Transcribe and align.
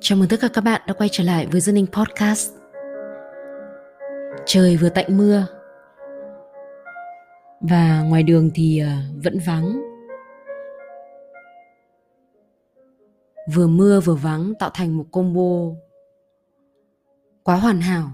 Chào 0.00 0.18
mừng 0.18 0.28
tất 0.28 0.36
cả 0.40 0.48
các 0.52 0.60
bạn 0.60 0.82
đã 0.86 0.94
quay 0.94 1.08
trở 1.12 1.24
lại 1.24 1.46
với 1.52 1.60
Dương 1.60 1.74
Ninh 1.74 1.86
Podcast. 1.92 2.52
Trời 4.46 4.76
vừa 4.76 4.88
tạnh 4.88 5.16
mưa 5.16 5.46
và 7.60 8.02
ngoài 8.02 8.22
đường 8.22 8.50
thì 8.54 8.78
ờ, 8.78 8.88
vẫn 9.24 9.38
vắng. 9.46 9.82
Vừa 13.54 13.66
mưa 13.66 14.00
vừa 14.00 14.14
vắng 14.14 14.52
tạo 14.58 14.70
thành 14.74 14.96
một 14.96 15.04
combo 15.12 15.74
quá 17.42 17.56
hoàn 17.56 17.80
hảo 17.80 18.08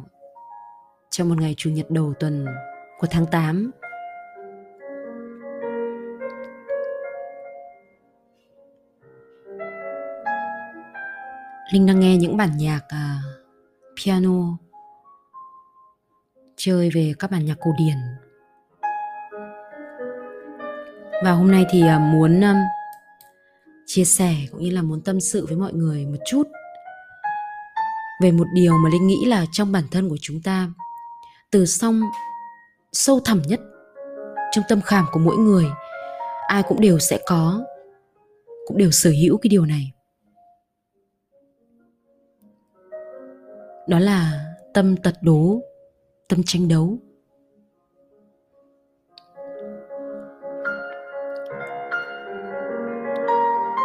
trong 1.11 1.29
một 1.29 1.39
ngày 1.41 1.55
chủ 1.57 1.71
nhật 1.71 1.91
đầu 1.91 2.15
tuần 2.21 2.47
của 2.99 3.07
tháng 3.11 3.27
8 3.27 3.71
Linh 11.73 11.87
đang 11.87 12.01
nghe 12.01 12.17
những 12.17 12.37
bản 12.37 12.57
nhạc 12.57 12.81
uh, 12.85 13.25
piano 14.05 14.59
chơi 16.57 16.91
về 16.95 17.15
các 17.19 17.31
bản 17.31 17.45
nhạc 17.45 17.57
cổ 17.61 17.71
điển. 17.79 17.97
Và 21.25 21.33
hôm 21.33 21.51
nay 21.51 21.67
thì 21.71 21.83
uh, 21.83 22.01
muốn 22.01 22.41
um, 22.41 22.57
chia 23.87 24.05
sẻ 24.05 24.35
cũng 24.53 24.63
như 24.63 24.71
là 24.71 24.83
muốn 24.83 25.01
tâm 25.01 25.21
sự 25.21 25.47
với 25.47 25.57
mọi 25.57 25.73
người 25.73 26.07
một 26.07 26.19
chút 26.27 26.43
về 28.23 28.33
một 28.33 28.47
điều 28.55 28.73
mà 28.79 28.91
linh 28.91 29.07
nghĩ 29.07 29.25
là 29.27 29.47
trong 29.53 29.73
bản 29.73 29.85
thân 29.91 30.09
của 30.09 30.19
chúng 30.21 30.43
ta 30.43 30.69
từ 31.51 31.67
song 31.67 32.01
sâu 32.93 33.21
thẳm 33.25 33.43
nhất 33.43 33.61
trong 34.53 34.65
tâm 34.69 34.81
khảm 34.81 35.07
của 35.13 35.21
mỗi 35.21 35.37
người 35.37 35.67
ai 36.47 36.63
cũng 36.63 36.81
đều 36.81 36.99
sẽ 36.99 37.19
có 37.27 37.65
cũng 38.67 38.79
đều 38.79 38.91
sở 38.91 39.11
hữu 39.11 39.39
cái 39.39 39.49
điều 39.49 39.67
này. 39.67 39.94
Đó 43.89 43.99
là 43.99 44.45
tâm 44.75 44.97
tật 44.97 45.15
đố 45.23 45.61
tâm 46.29 46.41
tranh 46.47 46.69
đấu. 46.69 46.99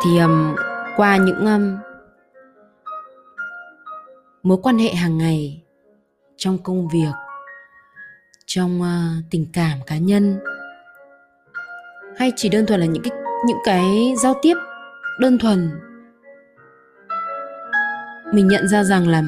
Thì 0.04 0.20
um, 0.20 0.56
qua 0.96 1.18
những 1.18 1.46
um, 1.46 1.78
mối 4.44 4.58
quan 4.64 4.78
hệ 4.78 4.90
hàng 4.90 5.18
ngày 5.18 5.64
trong 6.38 6.58
công 6.64 6.88
việc 6.88 7.14
trong 8.46 8.82
uh, 8.82 9.24
tình 9.32 9.46
cảm 9.54 9.80
cá 9.88 9.98
nhân 9.98 10.40
hay 12.18 12.32
chỉ 12.36 12.50
đơn 12.50 12.66
thuần 12.66 12.80
là 12.80 12.86
những 12.86 13.04
cái 13.04 13.12
những 13.48 13.58
cái 13.66 14.14
giao 14.18 14.34
tiếp 14.42 14.56
đơn 15.20 15.38
thuần 15.38 15.72
mình 18.34 18.48
nhận 18.48 18.68
ra 18.68 18.84
rằng 18.84 19.08
là 19.08 19.24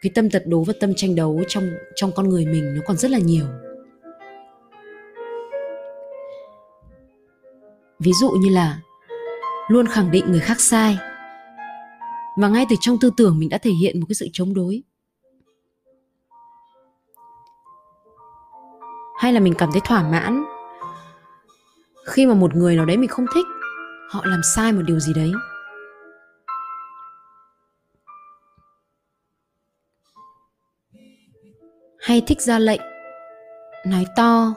cái 0.00 0.12
tâm 0.14 0.30
tật 0.30 0.42
đố 0.46 0.64
và 0.64 0.72
tâm 0.80 0.92
tranh 0.96 1.14
đấu 1.14 1.40
trong 1.48 1.70
trong 1.94 2.12
con 2.16 2.28
người 2.28 2.46
mình 2.46 2.74
nó 2.74 2.80
còn 2.86 2.96
rất 2.96 3.10
là 3.10 3.18
nhiều. 3.18 3.46
Ví 7.98 8.12
dụ 8.12 8.30
như 8.30 8.48
là 8.48 8.80
luôn 9.68 9.86
khẳng 9.86 10.10
định 10.10 10.24
người 10.30 10.40
khác 10.40 10.60
sai 10.60 10.98
và 12.38 12.48
ngay 12.48 12.66
từ 12.70 12.76
trong 12.80 12.96
tư 13.00 13.10
tưởng 13.16 13.38
mình 13.38 13.48
đã 13.48 13.58
thể 13.58 13.70
hiện 13.70 14.00
một 14.00 14.06
cái 14.08 14.14
sự 14.14 14.26
chống 14.32 14.54
đối. 14.54 14.82
Hay 19.18 19.32
là 19.32 19.40
mình 19.40 19.54
cảm 19.58 19.72
thấy 19.72 19.80
thỏa 19.84 20.10
mãn 20.10 20.44
khi 22.06 22.26
mà 22.26 22.34
một 22.34 22.54
người 22.54 22.76
nào 22.76 22.84
đấy 22.84 22.96
mình 22.96 23.08
không 23.08 23.26
thích, 23.34 23.46
họ 24.10 24.22
làm 24.24 24.40
sai 24.54 24.72
một 24.72 24.82
điều 24.86 25.00
gì 25.00 25.12
đấy. 25.14 25.32
Hay 32.00 32.22
thích 32.26 32.40
ra 32.40 32.58
lệnh? 32.58 32.80
Nói 33.86 34.06
to. 34.16 34.54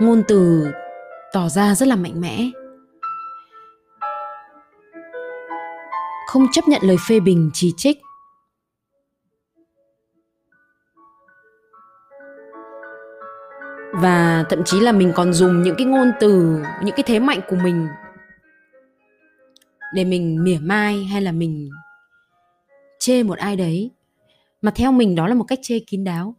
Ngôn 0.00 0.22
từ 0.28 0.66
tỏ 1.32 1.48
ra 1.48 1.74
rất 1.74 1.88
là 1.88 1.96
mạnh 1.96 2.20
mẽ. 2.20 2.50
Không 6.26 6.46
chấp 6.52 6.68
nhận 6.68 6.82
lời 6.84 6.96
phê 7.08 7.20
bình, 7.20 7.50
chỉ 7.54 7.74
trích. 7.76 7.98
Và 13.92 14.44
thậm 14.48 14.64
chí 14.64 14.80
là 14.80 14.92
mình 14.92 15.12
còn 15.16 15.32
dùng 15.32 15.62
những 15.62 15.74
cái 15.78 15.86
ngôn 15.86 16.12
từ, 16.20 16.62
những 16.82 16.94
cái 16.96 17.02
thế 17.06 17.18
mạnh 17.18 17.40
của 17.48 17.56
mình 17.56 17.88
để 19.94 20.04
mình 20.04 20.44
mỉa 20.44 20.58
mai 20.62 21.04
hay 21.04 21.22
là 21.22 21.32
mình 21.32 21.70
chê 22.98 23.22
một 23.22 23.38
ai 23.38 23.56
đấy 23.56 23.90
mà 24.62 24.70
theo 24.70 24.92
mình 24.92 25.14
đó 25.14 25.28
là 25.28 25.34
một 25.34 25.44
cách 25.44 25.58
chê 25.62 25.78
kín 25.78 26.04
đáo. 26.04 26.34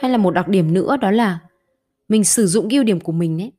Hay 0.00 0.10
là 0.10 0.18
một 0.18 0.30
đặc 0.30 0.48
điểm 0.48 0.74
nữa 0.74 0.96
đó 0.96 1.10
là 1.10 1.38
mình 2.08 2.24
sử 2.24 2.46
dụng 2.46 2.68
ưu 2.68 2.84
điểm 2.84 3.00
của 3.00 3.12
mình 3.12 3.38
đấy 3.38 3.52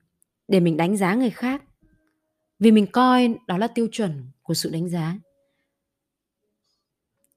để 0.47 0.59
mình 0.59 0.77
đánh 0.77 0.97
giá 0.97 1.15
người 1.15 1.29
khác. 1.29 1.63
Vì 2.59 2.71
mình 2.71 2.87
coi 2.91 3.35
đó 3.47 3.57
là 3.57 3.67
tiêu 3.67 3.87
chuẩn 3.91 4.31
của 4.43 4.53
sự 4.53 4.69
đánh 4.69 4.89
giá. 4.89 5.15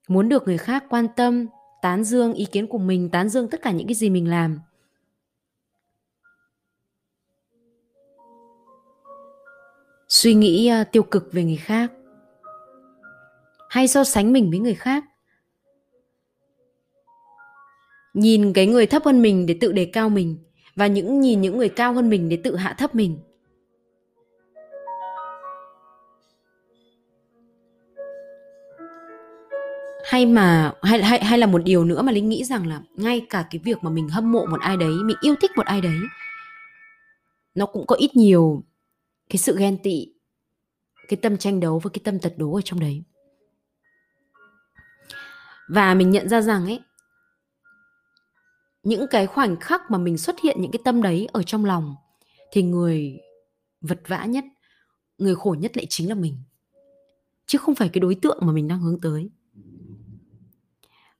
Muốn 0.08 0.28
được 0.28 0.42
người 0.46 0.58
khác 0.58 0.84
quan 0.90 1.06
tâm, 1.16 1.46
tán 1.82 2.04
dương 2.04 2.32
ý 2.32 2.44
kiến 2.52 2.66
của 2.66 2.78
mình, 2.78 3.10
tán 3.10 3.28
dương 3.28 3.50
tất 3.50 3.62
cả 3.62 3.70
những 3.70 3.86
cái 3.86 3.94
gì 3.94 4.10
mình 4.10 4.30
làm 4.30 4.60
suy 10.12 10.34
nghĩ 10.34 10.68
ờ, 10.68 10.84
tiêu 10.84 11.02
cực 11.02 11.32
về 11.32 11.44
người 11.44 11.56
khác. 11.56 11.92
Hay 13.68 13.88
so 13.88 14.04
sánh 14.04 14.32
mình 14.32 14.50
với 14.50 14.58
người 14.58 14.74
khác. 14.74 15.04
Nhìn 18.14 18.52
cái 18.52 18.66
người 18.66 18.86
thấp 18.86 19.04
hơn 19.04 19.22
mình 19.22 19.46
để 19.46 19.56
tự 19.60 19.72
đề 19.72 19.84
cao 19.84 20.08
mình 20.08 20.38
và 20.76 20.86
những 20.86 21.20
nhìn 21.20 21.40
những 21.40 21.58
người 21.58 21.68
cao 21.68 21.92
hơn 21.92 22.10
mình 22.10 22.28
để 22.28 22.38
tự 22.44 22.56
hạ 22.56 22.74
thấp 22.78 22.94
mình. 22.94 23.18
Hay 30.04 30.26
mà, 30.26 30.72
hay 30.82 31.02
hay 31.02 31.24
hay 31.24 31.38
là 31.38 31.46
một 31.46 31.62
điều 31.64 31.84
nữa 31.84 32.02
mà 32.02 32.12
linh 32.12 32.28
nghĩ 32.28 32.44
rằng 32.44 32.66
là 32.66 32.80
ngay 32.96 33.26
cả 33.30 33.44
cái 33.50 33.60
việc 33.64 33.78
mà 33.82 33.90
mình 33.90 34.08
hâm 34.08 34.32
mộ 34.32 34.46
một 34.46 34.60
ai 34.60 34.76
đấy, 34.76 34.94
mình 35.04 35.16
yêu 35.20 35.34
thích 35.40 35.50
một 35.56 35.66
ai 35.66 35.80
đấy, 35.80 35.98
nó 37.54 37.66
cũng 37.66 37.86
có 37.86 37.96
ít 37.96 38.16
nhiều 38.16 38.62
cái 39.28 39.36
sự 39.36 39.56
ghen 39.58 39.78
tị 39.82 40.12
cái 41.08 41.16
tâm 41.22 41.36
tranh 41.36 41.60
đấu 41.60 41.78
và 41.78 41.90
cái 41.92 42.00
tâm 42.04 42.18
tật 42.18 42.32
đố 42.36 42.54
ở 42.54 42.60
trong 42.64 42.80
đấy. 42.80 43.02
Và 45.68 45.94
mình 45.94 46.10
nhận 46.10 46.28
ra 46.28 46.40
rằng 46.40 46.64
ấy 46.64 46.80
những 48.82 49.06
cái 49.10 49.26
khoảnh 49.26 49.56
khắc 49.60 49.90
mà 49.90 49.98
mình 49.98 50.18
xuất 50.18 50.40
hiện 50.40 50.62
những 50.62 50.70
cái 50.70 50.80
tâm 50.84 51.02
đấy 51.02 51.28
ở 51.32 51.42
trong 51.42 51.64
lòng 51.64 51.96
thì 52.52 52.62
người 52.62 53.20
vật 53.80 54.00
vã 54.06 54.24
nhất 54.24 54.44
người 55.18 55.34
khổ 55.34 55.56
nhất 55.58 55.76
lại 55.76 55.86
chính 55.88 56.08
là 56.08 56.14
mình. 56.14 56.36
Chứ 57.46 57.58
không 57.58 57.74
phải 57.74 57.88
cái 57.88 58.00
đối 58.00 58.14
tượng 58.14 58.38
mà 58.40 58.52
mình 58.52 58.68
đang 58.68 58.80
hướng 58.80 59.00
tới. 59.00 59.30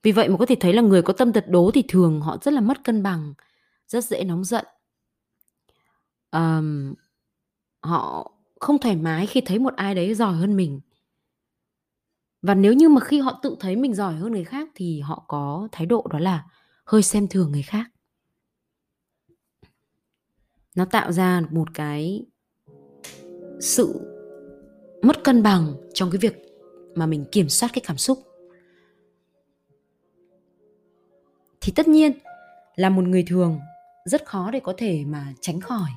Vì 0.03 0.13
vậy 0.13 0.29
mà 0.29 0.37
có 0.37 0.47
thể 0.47 0.57
thấy 0.61 0.73
là 0.73 0.83
người 0.83 1.03
có 1.03 1.13
tâm 1.13 1.33
tật 1.33 1.45
đố 1.49 1.71
thì 1.75 1.83
thường 1.89 2.21
họ 2.21 2.39
rất 2.43 2.55
là 2.55 2.61
mất 2.61 2.85
cân 2.85 3.03
bằng 3.03 3.35
rất 3.89 4.05
dễ 4.05 4.25
nóng 4.25 4.45
giận. 4.45 4.65
Um, 6.31 6.95
họ 7.83 8.33
không 8.61 8.79
thoải 8.79 8.97
mái 8.97 9.27
khi 9.27 9.41
thấy 9.41 9.59
một 9.59 9.75
ai 9.77 9.95
đấy 9.95 10.15
giỏi 10.15 10.35
hơn 10.35 10.57
mình. 10.57 10.81
Và 12.43 12.55
nếu 12.55 12.73
như 12.73 12.89
mà 12.89 13.01
khi 13.01 13.21
họ 13.21 13.41
tự 13.43 13.57
thấy 13.61 13.77
mình 13.77 13.95
giỏi 13.95 14.15
hơn 14.15 14.33
người 14.33 14.45
khác 14.45 14.69
thì 14.75 15.01
họ 15.01 15.25
có 15.29 15.69
thái 15.73 15.87
độ 15.87 16.07
đó 16.11 16.19
là 16.19 16.45
hơi 16.85 17.03
xem 17.03 17.29
thường 17.29 17.53
người 17.53 17.63
khác. 17.63 17.91
Nó 20.75 20.85
tạo 20.85 21.13
ra 21.13 21.43
một 21.51 21.75
cái 21.75 22.27
sự 23.61 24.01
mất 25.03 25.25
cân 25.25 25.43
bằng 25.43 25.75
trong 25.95 26.11
cái 26.11 26.19
việc 26.19 26.35
mà 26.95 27.07
mình 27.07 27.25
kiểm 27.33 27.49
soát 27.49 27.71
cái 27.73 27.83
cảm 27.87 27.97
xúc. 27.97 28.19
Thì 31.61 31.73
tất 31.77 31.89
nhiên 31.89 32.13
là 32.77 32.91
một 32.91 33.03
người 33.03 33.25
thường 33.27 33.61
rất 34.05 34.27
khó 34.27 34.51
để 34.51 34.61
có 34.61 34.75
thể 34.77 35.05
mà 35.07 35.33
tránh 35.41 35.61
khỏi 35.61 35.91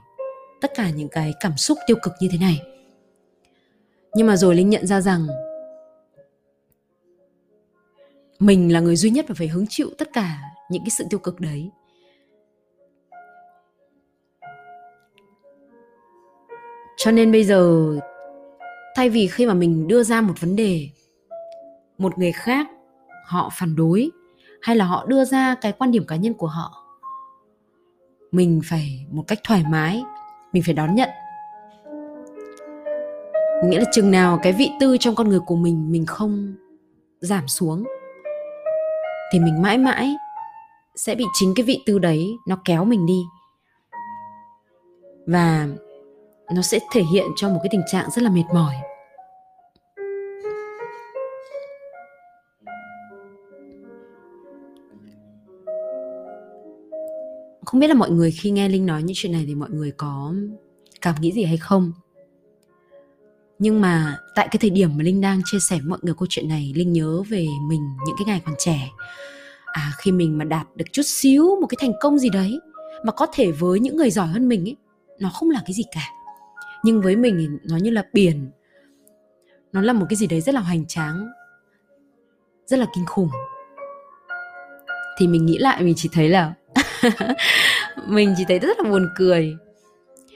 tất 0.61 0.71
cả 0.75 0.89
những 0.89 1.09
cái 1.09 1.33
cảm 1.39 1.57
xúc 1.57 1.77
tiêu 1.87 1.97
cực 2.03 2.13
như 2.19 2.27
thế 2.31 2.37
này. 2.37 2.61
Nhưng 4.13 4.27
mà 4.27 4.35
rồi 4.35 4.55
linh 4.55 4.69
nhận 4.69 4.87
ra 4.87 5.01
rằng 5.01 5.27
mình 8.39 8.73
là 8.73 8.79
người 8.79 8.95
duy 8.95 9.09
nhất 9.09 9.25
mà 9.29 9.35
phải 9.37 9.47
hứng 9.47 9.65
chịu 9.69 9.89
tất 9.97 10.09
cả 10.13 10.39
những 10.69 10.83
cái 10.83 10.89
sự 10.89 11.05
tiêu 11.09 11.19
cực 11.19 11.39
đấy. 11.39 11.69
Cho 16.97 17.11
nên 17.11 17.31
bây 17.31 17.43
giờ, 17.43 17.93
thay 18.95 19.09
vì 19.09 19.27
khi 19.27 19.45
mà 19.45 19.53
mình 19.53 19.87
đưa 19.87 20.03
ra 20.03 20.21
một 20.21 20.33
vấn 20.39 20.55
đề, 20.55 20.89
một 21.97 22.17
người 22.17 22.31
khác 22.31 22.67
họ 23.25 23.49
phản 23.53 23.75
đối 23.75 24.09
hay 24.61 24.75
là 24.75 24.85
họ 24.85 25.05
đưa 25.05 25.25
ra 25.25 25.55
cái 25.61 25.71
quan 25.71 25.91
điểm 25.91 26.05
cá 26.07 26.15
nhân 26.15 26.33
của 26.33 26.47
họ, 26.47 26.85
mình 28.31 28.61
phải 28.65 29.05
một 29.11 29.23
cách 29.27 29.39
thoải 29.43 29.63
mái 29.69 30.03
mình 30.55 30.63
phải 30.65 30.73
đón 30.73 30.95
nhận. 30.95 31.09
Nghĩa 33.63 33.79
là 33.79 33.85
chừng 33.91 34.11
nào 34.11 34.39
cái 34.43 34.53
vị 34.53 34.71
tư 34.79 34.97
trong 34.99 35.15
con 35.15 35.29
người 35.29 35.39
của 35.39 35.55
mình 35.55 35.91
mình 35.91 36.05
không 36.05 36.55
giảm 37.19 37.47
xuống, 37.47 37.83
thì 39.31 39.39
mình 39.39 39.61
mãi 39.61 39.77
mãi 39.77 40.15
sẽ 40.95 41.15
bị 41.15 41.25
chính 41.33 41.53
cái 41.55 41.63
vị 41.63 41.83
tư 41.85 41.99
đấy 41.99 42.37
nó 42.47 42.57
kéo 42.65 42.85
mình 42.85 43.05
đi. 43.05 43.21
Và 45.27 45.67
nó 46.51 46.61
sẽ 46.61 46.79
thể 46.91 47.01
hiện 47.01 47.25
cho 47.35 47.49
một 47.49 47.59
cái 47.63 47.69
tình 47.71 47.83
trạng 47.91 48.09
rất 48.09 48.21
là 48.23 48.29
mệt 48.29 48.45
mỏi. 48.53 48.75
Không 57.75 57.79
biết 57.79 57.87
là 57.87 57.93
mọi 57.93 58.11
người 58.11 58.31
khi 58.31 58.51
nghe 58.51 58.69
linh 58.69 58.85
nói 58.85 59.03
những 59.03 59.15
chuyện 59.15 59.31
này 59.31 59.43
thì 59.47 59.55
mọi 59.55 59.69
người 59.69 59.91
có 59.91 60.33
cảm 61.01 61.15
nghĩ 61.21 61.31
gì 61.31 61.43
hay 61.43 61.57
không. 61.57 61.91
Nhưng 63.59 63.81
mà 63.81 64.17
tại 64.35 64.47
cái 64.51 64.57
thời 64.59 64.69
điểm 64.69 64.97
mà 64.97 65.03
linh 65.03 65.21
đang 65.21 65.41
chia 65.45 65.59
sẻ 65.59 65.75
với 65.75 65.89
mọi 65.89 65.99
người 66.01 66.13
câu 66.17 66.27
chuyện 66.29 66.47
này, 66.47 66.73
linh 66.75 66.93
nhớ 66.93 67.23
về 67.29 67.47
mình, 67.69 67.81
những 68.07 68.15
cái 68.17 68.25
ngày 68.25 68.41
còn 68.45 68.55
trẻ. 68.57 68.89
À 69.65 69.91
khi 69.97 70.11
mình 70.11 70.37
mà 70.37 70.45
đạt 70.45 70.67
được 70.75 70.85
chút 70.91 71.01
xíu 71.05 71.57
một 71.61 71.67
cái 71.67 71.77
thành 71.81 71.93
công 72.01 72.17
gì 72.17 72.29
đấy, 72.29 72.59
mà 73.03 73.11
có 73.11 73.27
thể 73.33 73.51
với 73.51 73.79
những 73.79 73.97
người 73.97 74.11
giỏi 74.11 74.27
hơn 74.27 74.47
mình 74.47 74.65
ấy, 74.65 74.75
nó 75.19 75.29
không 75.29 75.49
là 75.49 75.61
cái 75.65 75.73
gì 75.73 75.83
cả. 75.91 76.09
Nhưng 76.83 77.01
với 77.01 77.15
mình 77.15 77.35
thì 77.39 77.47
nó 77.69 77.77
như 77.77 77.89
là 77.89 78.03
biển. 78.13 78.51
Nó 79.71 79.81
là 79.81 79.93
một 79.93 80.05
cái 80.09 80.17
gì 80.17 80.27
đấy 80.27 80.41
rất 80.41 80.55
là 80.55 80.61
hoành 80.61 80.85
tráng, 80.87 81.27
rất 82.65 82.79
là 82.79 82.85
kinh 82.95 83.05
khủng. 83.05 83.29
Thì 85.17 85.27
mình 85.27 85.45
nghĩ 85.45 85.57
lại, 85.57 85.83
mình 85.83 85.93
chỉ 85.97 86.09
thấy 86.13 86.29
là 86.29 86.53
mình 88.07 88.33
chỉ 88.37 88.45
thấy 88.47 88.59
rất 88.59 88.77
là 88.79 88.89
buồn 88.89 89.09
cười. 89.15 89.55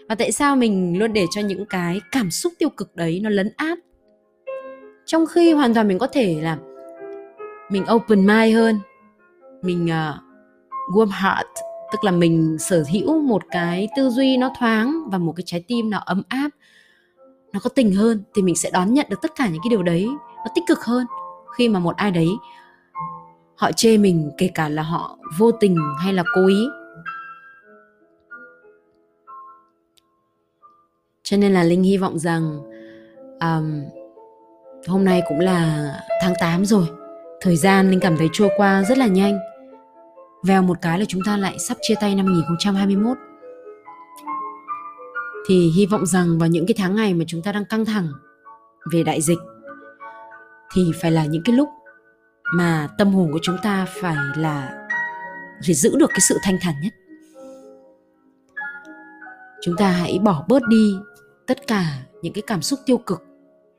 Và 0.09 0.15
tại 0.15 0.31
sao 0.31 0.55
mình 0.55 0.99
luôn 0.99 1.13
để 1.13 1.25
cho 1.31 1.41
những 1.41 1.65
cái 1.65 2.01
cảm 2.11 2.31
xúc 2.31 2.53
tiêu 2.59 2.69
cực 2.69 2.95
đấy 2.95 3.19
nó 3.23 3.29
lấn 3.29 3.51
át? 3.57 3.79
Trong 5.05 5.25
khi 5.25 5.53
hoàn 5.53 5.73
toàn 5.73 5.87
mình 5.87 5.99
có 5.99 6.07
thể 6.07 6.39
là 6.41 6.57
mình 7.69 7.85
open 7.95 8.27
mind 8.27 8.55
hơn 8.55 8.79
mình 9.61 9.85
uh, 9.85 10.95
warm 10.95 11.09
heart 11.11 11.47
tức 11.91 12.03
là 12.03 12.11
mình 12.11 12.57
sở 12.59 12.83
hữu 12.93 13.21
một 13.21 13.41
cái 13.51 13.87
tư 13.97 14.09
duy 14.09 14.37
nó 14.37 14.51
thoáng 14.59 15.03
và 15.11 15.17
một 15.17 15.33
cái 15.35 15.43
trái 15.45 15.63
tim 15.67 15.89
nó 15.89 15.97
ấm 16.05 16.23
áp 16.27 16.49
nó 17.53 17.59
có 17.59 17.69
tình 17.69 17.91
hơn 17.95 18.23
thì 18.35 18.41
mình 18.41 18.55
sẽ 18.55 18.69
đón 18.73 18.93
nhận 18.93 19.05
được 19.09 19.21
tất 19.21 19.31
cả 19.35 19.47
những 19.47 19.61
cái 19.63 19.69
điều 19.69 19.83
đấy 19.83 20.07
nó 20.37 20.51
tích 20.55 20.63
cực 20.67 20.83
hơn. 20.83 21.05
Khi 21.57 21.69
mà 21.69 21.79
một 21.79 21.95
ai 21.95 22.11
đấy 22.11 22.27
họ 23.59 23.71
chê 23.71 23.97
mình 23.97 24.31
kể 24.37 24.49
cả 24.55 24.69
là 24.69 24.83
họ 24.83 25.17
vô 25.37 25.51
tình 25.51 25.77
hay 26.03 26.13
là 26.13 26.23
cố 26.35 26.47
ý. 26.47 26.69
Cho 31.23 31.37
nên 31.37 31.53
là 31.53 31.63
linh 31.63 31.83
hy 31.83 31.97
vọng 31.97 32.19
rằng 32.19 32.59
um, 33.39 33.83
hôm 34.87 35.05
nay 35.05 35.21
cũng 35.27 35.39
là 35.39 35.91
tháng 36.21 36.33
8 36.39 36.65
rồi. 36.65 36.87
Thời 37.41 37.55
gian 37.55 37.89
linh 37.89 37.99
cảm 37.99 38.17
thấy 38.17 38.29
trôi 38.33 38.49
qua 38.57 38.83
rất 38.83 38.97
là 38.97 39.07
nhanh. 39.07 39.39
Vèo 40.43 40.61
một 40.61 40.77
cái 40.81 40.99
là 40.99 41.05
chúng 41.07 41.21
ta 41.25 41.37
lại 41.37 41.59
sắp 41.59 41.77
chia 41.81 41.95
tay 42.01 42.15
năm 42.15 42.25
2021 42.25 43.17
thì 45.47 45.71
hy 45.75 45.85
vọng 45.85 46.05
rằng 46.05 46.37
vào 46.39 46.49
những 46.49 46.65
cái 46.65 46.75
tháng 46.77 46.95
ngày 46.95 47.13
mà 47.13 47.25
chúng 47.27 47.41
ta 47.41 47.51
đang 47.51 47.65
căng 47.65 47.85
thẳng 47.85 48.11
về 48.93 49.03
đại 49.03 49.21
dịch 49.21 49.39
thì 50.73 50.91
phải 51.01 51.11
là 51.11 51.25
những 51.25 51.43
cái 51.45 51.55
lúc 51.55 51.69
mà 52.53 52.87
tâm 52.97 53.13
hồn 53.13 53.31
của 53.31 53.39
chúng 53.41 53.57
ta 53.63 53.85
phải 54.01 54.15
là 54.35 54.87
phải 55.65 55.75
giữ 55.75 55.95
được 55.97 56.09
cái 56.09 56.19
sự 56.19 56.37
thanh 56.43 56.57
thản 56.61 56.75
nhất. 56.83 56.93
Chúng 59.61 59.75
ta 59.77 59.91
hãy 59.91 60.19
bỏ 60.19 60.45
bớt 60.47 60.67
đi 60.69 60.93
tất 61.47 61.67
cả 61.67 61.85
những 62.21 62.33
cái 62.33 62.41
cảm 62.47 62.61
xúc 62.61 62.79
tiêu 62.85 62.97
cực, 62.97 63.21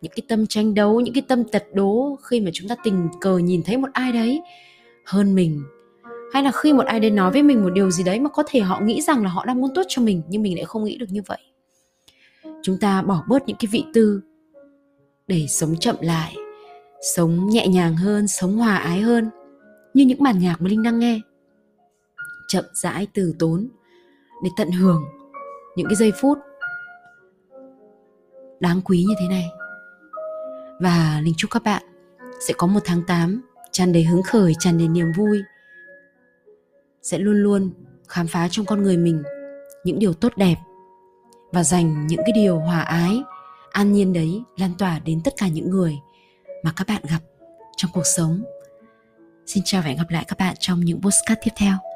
những 0.01 0.13
cái 0.17 0.23
tâm 0.29 0.47
tranh 0.47 0.75
đấu, 0.75 1.01
những 1.01 1.15
cái 1.15 1.23
tâm 1.29 1.45
tật 1.45 1.65
đố 1.75 2.19
khi 2.23 2.41
mà 2.41 2.51
chúng 2.55 2.69
ta 2.69 2.75
tình 2.85 3.09
cờ 3.21 3.39
nhìn 3.39 3.63
thấy 3.63 3.77
một 3.77 3.89
ai 3.93 4.13
đấy 4.13 4.41
hơn 5.07 5.35
mình. 5.35 5.63
Hay 6.33 6.43
là 6.43 6.53
khi 6.55 6.73
một 6.73 6.87
ai 6.87 7.01
đấy 7.01 7.11
nói 7.11 7.33
với 7.33 7.43
mình 7.43 7.63
một 7.63 7.71
điều 7.71 7.91
gì 7.91 8.05
đấy 8.05 8.21
mà 8.21 8.31
có 8.31 8.43
thể 8.49 8.61
họ 8.61 8.81
nghĩ 8.81 9.01
rằng 9.01 9.23
là 9.23 9.31
họ 9.31 9.45
đang 9.45 9.61
muốn 9.61 9.71
tốt 9.75 9.83
cho 9.89 10.03
mình 10.03 10.23
nhưng 10.29 10.43
mình 10.43 10.57
lại 10.57 10.65
không 10.65 10.85
nghĩ 10.85 10.97
được 10.99 11.07
như 11.11 11.21
vậy. 11.27 11.39
Chúng 12.63 12.79
ta 12.81 13.03
bỏ 13.03 13.25
bớt 13.29 13.47
những 13.47 13.57
cái 13.57 13.69
vị 13.73 13.85
tư 13.95 14.21
để 15.27 15.47
sống 15.49 15.77
chậm 15.77 15.97
lại 16.01 16.37
sống 17.01 17.47
nhẹ 17.47 17.69
nhàng 17.69 17.97
hơn, 17.97 18.29
sống 18.29 18.57
hòa 18.57 18.77
ái 18.77 19.01
hơn, 19.01 19.31
như 19.95 20.05
những 20.05 20.23
bản 20.23 20.39
nhạc 20.39 20.61
mà 20.61 20.69
linh 20.69 20.83
đang 20.83 20.99
nghe. 20.99 21.21
Chậm 22.49 22.65
rãi 22.73 23.07
từ 23.15 23.35
tốn 23.39 23.69
để 24.45 24.51
tận 24.57 24.71
hưởng 24.71 25.05
những 25.77 25.87
cái 25.87 25.97
giây 25.97 26.13
phút 26.21 26.39
đáng 28.61 28.81
quý 28.85 29.05
như 29.09 29.15
thế 29.21 29.29
này. 29.29 29.47
Và 30.81 31.21
linh 31.25 31.35
chúc 31.37 31.51
các 31.51 31.63
bạn 31.63 31.83
sẽ 32.49 32.55
có 32.59 32.67
một 32.67 32.81
tháng 32.85 33.03
8 33.07 33.43
tràn 33.73 33.93
đầy 33.93 34.05
hứng 34.05 34.23
khởi, 34.23 34.53
tràn 34.59 34.79
đầy 34.79 34.89
niềm 34.89 35.13
vui, 35.17 35.43
sẽ 37.03 37.19
luôn 37.19 37.43
luôn 37.43 37.71
khám 38.09 38.27
phá 38.27 38.49
trong 38.51 38.67
con 38.67 38.83
người 38.83 38.97
mình 38.97 39.23
những 39.85 39.99
điều 39.99 40.13
tốt 40.13 40.33
đẹp 40.37 40.57
và 41.53 41.65
dành 41.65 42.07
những 42.07 42.21
cái 42.27 42.33
điều 42.35 42.59
hòa 42.59 42.81
ái, 42.81 43.23
an 43.71 43.93
nhiên 43.93 44.13
đấy, 44.13 44.43
lan 44.57 44.71
tỏa 44.79 44.99
đến 44.99 45.21
tất 45.25 45.35
cả 45.37 45.49
những 45.49 45.71
người 45.71 45.99
mà 46.63 46.73
các 46.77 46.87
bạn 46.89 47.03
gặp 47.11 47.21
trong 47.77 47.91
cuộc 47.95 48.07
sống. 48.17 48.45
Xin 49.47 49.63
chào 49.67 49.83
và 49.83 49.89
hẹn 49.89 49.97
gặp 49.99 50.11
lại 50.11 50.25
các 50.29 50.39
bạn 50.39 50.55
trong 50.59 50.81
những 50.81 51.01
postcard 51.03 51.41
tiếp 51.45 51.53
theo. 51.57 51.90